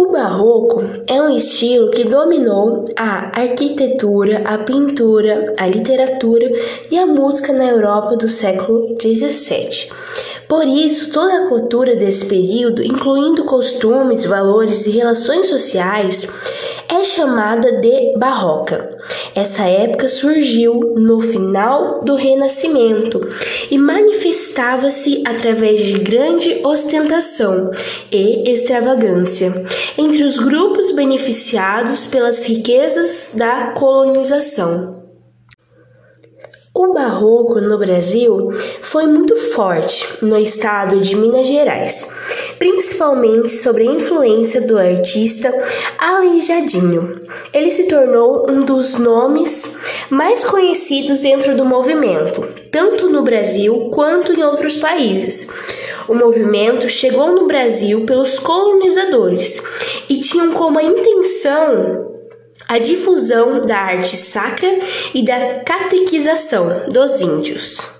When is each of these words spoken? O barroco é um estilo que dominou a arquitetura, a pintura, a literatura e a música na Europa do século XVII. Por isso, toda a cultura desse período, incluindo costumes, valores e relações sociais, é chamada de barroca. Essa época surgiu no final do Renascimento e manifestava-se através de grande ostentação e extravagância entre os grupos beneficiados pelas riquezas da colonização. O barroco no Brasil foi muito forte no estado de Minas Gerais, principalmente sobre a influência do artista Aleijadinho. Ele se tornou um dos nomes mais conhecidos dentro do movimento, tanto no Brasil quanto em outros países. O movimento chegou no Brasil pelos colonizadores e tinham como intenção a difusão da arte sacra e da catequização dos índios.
O 0.00 0.10
barroco 0.10 0.82
é 1.06 1.20
um 1.20 1.28
estilo 1.28 1.90
que 1.90 2.04
dominou 2.04 2.86
a 2.96 3.38
arquitetura, 3.38 4.40
a 4.46 4.56
pintura, 4.56 5.52
a 5.58 5.66
literatura 5.66 6.50
e 6.90 6.98
a 6.98 7.04
música 7.04 7.52
na 7.52 7.66
Europa 7.66 8.16
do 8.16 8.26
século 8.26 8.96
XVII. 8.98 9.92
Por 10.48 10.66
isso, 10.66 11.12
toda 11.12 11.44
a 11.44 11.48
cultura 11.50 11.94
desse 11.94 12.24
período, 12.24 12.82
incluindo 12.82 13.44
costumes, 13.44 14.24
valores 14.24 14.86
e 14.86 14.90
relações 14.90 15.50
sociais, 15.50 16.26
é 16.88 17.04
chamada 17.04 17.70
de 17.70 18.16
barroca. 18.16 18.96
Essa 19.34 19.64
época 19.64 20.08
surgiu 20.08 20.94
no 20.96 21.20
final 21.20 22.02
do 22.04 22.14
Renascimento 22.14 23.20
e 23.70 23.78
manifestava-se 23.78 25.22
através 25.26 25.84
de 25.84 25.98
grande 25.98 26.60
ostentação 26.64 27.70
e 28.10 28.50
extravagância 28.50 29.64
entre 29.96 30.24
os 30.24 30.38
grupos 30.38 30.92
beneficiados 30.92 32.06
pelas 32.06 32.44
riquezas 32.44 33.32
da 33.34 33.68
colonização. 33.68 34.99
O 36.72 36.92
barroco 36.94 37.60
no 37.60 37.78
Brasil 37.78 38.48
foi 38.80 39.04
muito 39.04 39.34
forte 39.34 40.06
no 40.22 40.38
estado 40.38 41.00
de 41.00 41.16
Minas 41.16 41.46
Gerais, 41.46 42.08
principalmente 42.60 43.48
sobre 43.48 43.88
a 43.88 43.92
influência 43.92 44.60
do 44.60 44.78
artista 44.78 45.52
Aleijadinho. 45.98 47.20
Ele 47.52 47.72
se 47.72 47.88
tornou 47.88 48.46
um 48.48 48.64
dos 48.64 48.94
nomes 48.94 49.76
mais 50.08 50.44
conhecidos 50.44 51.20
dentro 51.20 51.56
do 51.56 51.64
movimento, 51.64 52.46
tanto 52.70 53.08
no 53.08 53.22
Brasil 53.22 53.90
quanto 53.92 54.32
em 54.32 54.42
outros 54.44 54.76
países. 54.76 55.48
O 56.08 56.14
movimento 56.14 56.88
chegou 56.88 57.32
no 57.32 57.46
Brasil 57.46 58.06
pelos 58.06 58.38
colonizadores 58.38 59.62
e 60.08 60.20
tinham 60.20 60.52
como 60.52 60.80
intenção 60.80 62.09
a 62.70 62.78
difusão 62.78 63.60
da 63.60 63.76
arte 63.76 64.16
sacra 64.16 64.78
e 65.12 65.24
da 65.24 65.58
catequização 65.64 66.86
dos 66.88 67.20
índios. 67.20 67.99